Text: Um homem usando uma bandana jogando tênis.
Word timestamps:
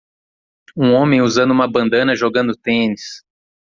Um 0.75 0.95
homem 0.95 1.21
usando 1.21 1.51
uma 1.51 1.71
bandana 1.71 2.15
jogando 2.15 2.55
tênis. 2.57 3.23